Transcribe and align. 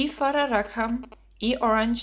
Farrar 0.07 0.49
Rackham, 0.49 1.05
E. 1.39 1.55
Orange, 1.61 1.89
N. 1.99 1.99